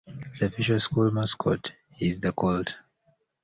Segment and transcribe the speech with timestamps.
[0.39, 2.75] The official school mascot is the Colt.